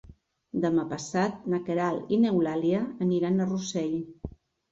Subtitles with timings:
[0.61, 3.95] Demà passat na Queralt i n'Eulàlia aniran a Rossell.